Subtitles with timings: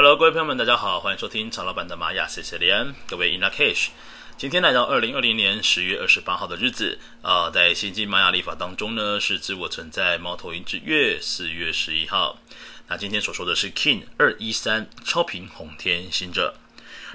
[0.00, 3.88] Hello，各位朋友们，大家好，欢迎收听曹老板的玛雅 C C 连，各位 In Lak'ech。
[4.36, 12.38] 今天来到二零二零年十月二十八号的日子啊、在星际玛雅历法当中呢，是自我存在猫头鹰之月四月十一号。
[12.86, 16.54] 那今天所说的是 King 二一三超频红天行者。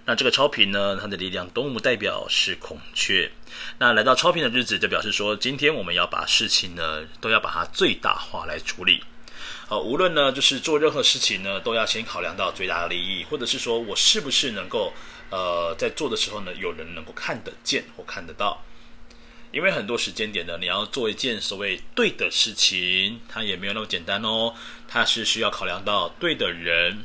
[0.03, 3.31] 那这个超频呢，它的力量动物代表是孔雀。
[3.77, 9.01] 那来到超频的日子，就表示说，今天我们要把事情呢，都要把它最大化来处理。
[9.69, 14.93] 呃，无论呢，就是做任何事情呢，都要先考量到最大的利益，或者是说我是不是能够，
[15.29, 18.63] 呃，在做的时候呢，有人能够看得见或看得到。
[19.51, 24.53] 因为很多时间点呢，你要做一件所谓对的事情，它也没有那么简单哦，
[24.87, 27.03] 它是需要考量到对的人、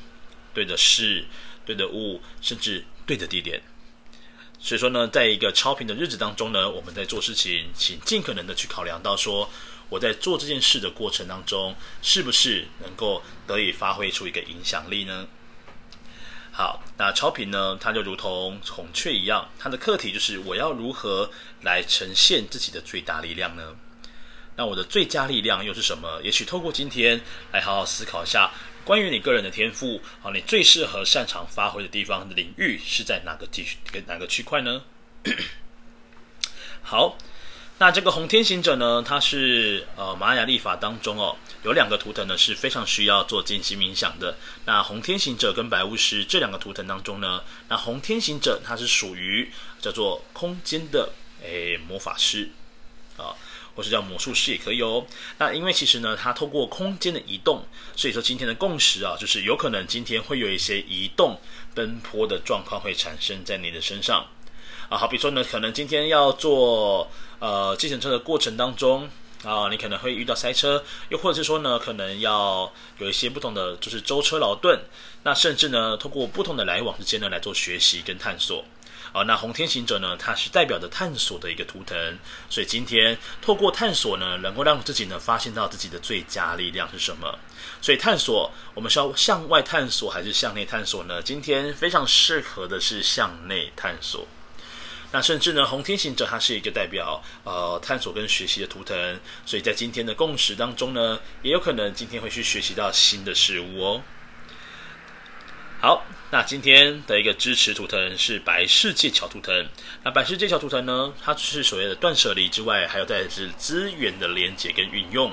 [0.55, 1.27] 对的事。
[1.69, 3.61] 对的物，甚至对的地点。
[4.59, 9.51] 所以说呢，在一个超频的日子当中呢，我们在做事情，请尽可能的去考量到说，
[9.89, 15.27] 我在做这件事的过程当中，是不是能够得以发挥出一个影响力呢？
[16.53, 21.31] 好，那超频呢，它就如同孔雀一样，它的课题就是我要如何
[21.63, 23.77] 来呈现自己的最大力量呢？
[24.57, 26.21] 那我的最佳力量又是什么？
[26.23, 27.21] 也许透过今天
[27.53, 28.51] 来好好思考一下。
[28.85, 33.77] 关于你个人的天赋，好，你最适合擅长发挥的地方的领域是在哪个地区
[34.07, 34.83] 哪个区块呢？
[36.83, 37.19] 好，
[37.79, 44.37] 那这个红天行者呢，它是呃玛雅历法当中哦，有两个图腾呢是非常需要做静心冥想的。
[44.65, 51.13] 那红天行者跟白巫师这两个图腾当中呢，那红天行者它是属于叫做空间的
[51.43, 52.51] 诶魔法师
[53.17, 53.35] 啊。
[53.77, 55.07] 或是叫魔术师也可以哦。
[55.39, 61.41] 那因为其实呢，它透过空间的移动，所以说今天的共识啊，就是有可能今天会有一些移动
[61.77, 64.27] 奔波的状况会产生在你的身上
[64.89, 64.99] 啊。
[64.99, 69.09] 好比说呢，可能今天要做呃计程车的过程当中
[69.45, 74.81] 啊，你可能会遇到塞车，又或者是说呢，可能要有一些不同的就是舟车劳顿，
[75.23, 78.65] 那甚至呢，透过不同的来往之间呢来做学习跟探索。
[79.11, 81.97] 啊，那红天行者呢，它是代表着探索的一个图腾，
[82.51, 87.39] 所以今天透过探索呢，能够让自己呢发现到自己的最佳力量是什么。
[87.81, 91.23] 所以探索，我们是要向外探索还是向内探索呢？
[91.23, 94.27] 今天非常适合的是向内探索。
[95.11, 104.03] 那甚至呢，红天行者它是一个代表呃探索跟学习的图腾，所以在今天的共识当中呢，也有可能今天会去学习到新的事物哦。
[105.81, 109.67] 好，那今天的一个支持图腾是白世界桥图腾。
[110.03, 115.33] 那白世界桥图腾呢，它是所谓的断舍离之外，还有在是资源的连接跟运用。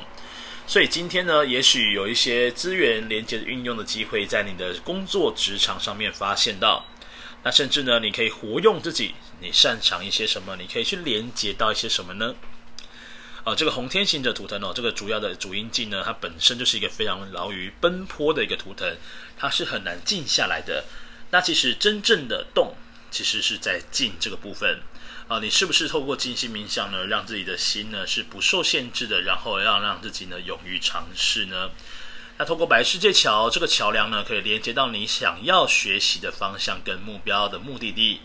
[0.65, 6.85] 所以今天呢，也许有一些资源连接的运用的机会，在你的工作职场上面发现到。
[7.45, 12.33] 那甚至呢，你可以活用自己，你擅长一些什么，你可以去连接到一些什么呢？
[13.43, 18.97] 啊，这个红天行者图腾哦，这个主要的主印记呢，它本身就是一个非常劳于奔波的一个图腾，
[19.37, 20.85] 它是很难静下来的。
[21.29, 22.73] 那其实真正的动，
[23.11, 24.79] 其实是在静这个部分
[25.27, 25.37] 啊。
[25.39, 31.69] 你是不是透过静心冥想呢，让自己的心呢是不受限制的，然后要让自己呢勇于尝试呢？
[32.37, 38.21] 那通过白世界桥这个桥梁呢，可以连接到你想要学习的方向跟目标的目的地。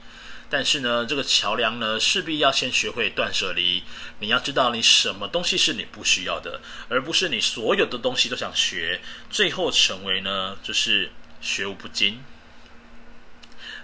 [0.48, 3.84] 但是呢，这个桥梁呢，势必要先学会断舍离。
[4.19, 9.00] 你要知道，你什么东西是你不需要的，而不是你所有的东西都想学，
[9.31, 12.25] 最后成为呢，就是学无不精。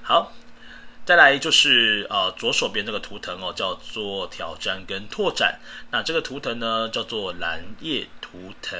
[0.03, 0.32] 好。
[1.06, 5.61] 再来就是呃左手边这个图腾哦，叫做挑战跟拓展。
[5.93, 8.77] 那这个图腾呢叫做蓝夜图腾。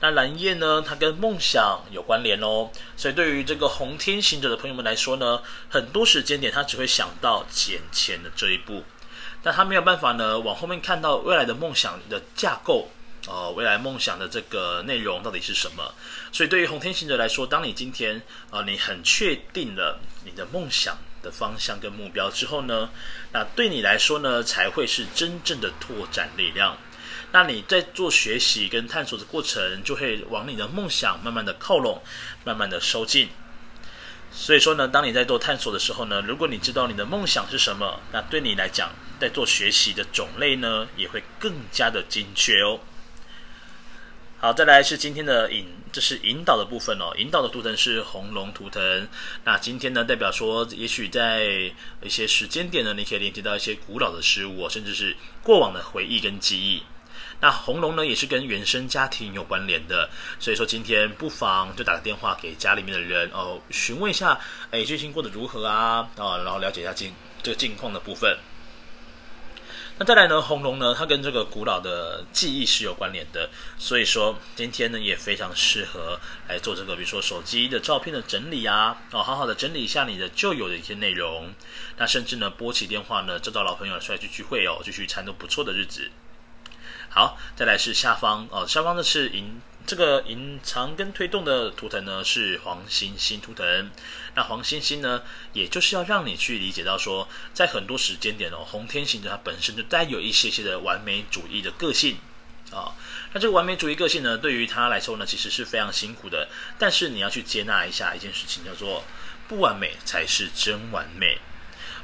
[0.00, 2.70] 那蓝夜呢，它跟梦想有关联哦。
[2.96, 8.82] 所以对于这个红天行者的朋友们来说呢，很多时间点他只会想到捡钱的这一步，
[9.42, 12.88] 但他没有办法呢往后面看到未来的梦想的架构、
[13.28, 15.94] 呃，未来梦想的这个内容到底是什么。
[16.32, 18.16] 所以对于红天行者来说，当你今天
[18.48, 20.96] 啊、呃、你很确定了你的梦想。
[21.26, 22.88] 的方向跟目标之后呢，
[23.32, 26.78] 那对你来说呢，才会是真正的拓展力量。
[27.32, 32.00] 那你在做学习跟探索的过程，就会往你的梦想慢慢的靠拢，
[32.44, 33.28] 慢慢的收进。
[34.30, 42.78] 所以说呢，当你在做探索的时候呢，如果你知道你的梦想是什么，那对你来讲，在做学习的种类呢，也会更加的精确哦。
[44.38, 47.10] 好，再来是今天的引，这是引导的部分哦。
[47.16, 49.08] 引导的图腾是红龙图腾。
[49.44, 51.72] 那今天呢，代表说，也许在
[52.02, 56.82] 一些时间点呢，你可以连接到一些古老的事物，甚至是过往的回忆跟记忆。
[57.40, 60.10] 那红龙呢，也是跟原生家庭有关联的。
[60.38, 64.38] 所以说，今天不妨就打个电话给家里面的人哦，询问一下，
[64.70, 66.10] 哎，最近过得如何啊？
[66.18, 67.10] 啊，然后了解一下近
[67.42, 68.36] 这个近况的部分。
[69.98, 73.48] 那再来呢，红龙呢，它跟这个古老的记忆是有关联的，
[73.78, 81.50] 所以说今天呢也非常适合来做这个，比如说手机的照片的整理啊，哦，好好的整理一下你的旧有的一些内容，
[81.96, 86.10] 那甚至呢拨起电话呢，找到老朋友出来去聚会哦，就去参都不错的日子。
[87.08, 93.90] 好，再来是下方哦，下方的是银这个隐藏跟推动的图腾呢是黄星星图腾。
[94.34, 95.22] 那黄星星呢，
[95.52, 102.18] 也就是要让你去理解到说，在很多时间点哦，红天行者它本身就带有一些些的完美主义的个性
[102.72, 102.92] 啊。
[103.32, 106.48] 那这个完美主义个性呢，对于他来说呢，其实是非常辛苦的。
[106.78, 109.04] 但是你要去接纳一下一件事情，叫做
[109.46, 111.38] 不完美才是真完美。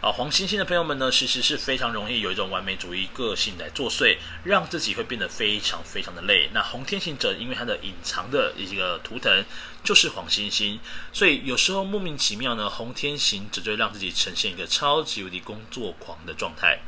[0.02, 6.50] 啊，黄星星的朋友们呢，其实是非常容易有一种完美主义个性来作祟，让自己会变得非常非常的累。
[6.52, 9.44] 那红天行者因为他的隐藏的一个图腾
[9.84, 10.80] 就是黄星星，
[11.12, 16.80] 所以有时候莫名其妙呢，红天行者就会让自己呈现一个超级无敌工作狂的状态。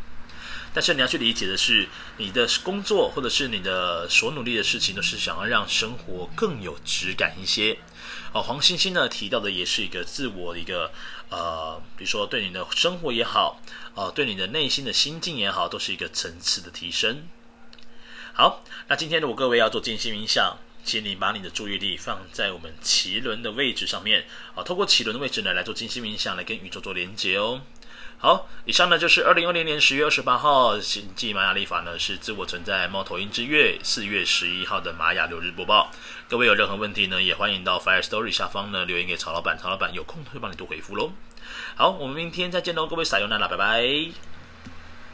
[0.74, 7.78] 但是你要去理解的是，你的工作或者是你的所努力的事情，都是想要让生活更有质感一些。
[8.32, 10.90] 哦，黄星星呢提到的也是一个自我的一个
[11.30, 13.62] 呃，比如说对你的生活也好，
[13.94, 17.28] 呃，对你的内心的心境也好，都是一个层次的提升。
[18.32, 27.62] 好，那今天如果各位要做静心冥想，请你把你的注意力放在我们脐轮的位置上面，啊，透过脐轮的位置呢来做静心冥想，来跟宇宙做连接哦。
[28.18, 35.90] 好，以上呢就是二零二零年十月二十八号星际玛雅历法呢是自我存在猫头鹰之月四月十一号的玛雅六日播报。
[36.26, 41.12] 各位有任何问题呢，也欢迎到 Fire Story 下方呢留言给曹老板，曹老板有空会帮你多回复喽。
[41.76, 44.33] 好，我们明天再见喽，各位撒由那拉，拜拜。